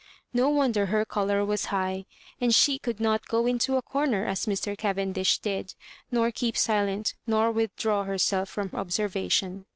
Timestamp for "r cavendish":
4.67-5.37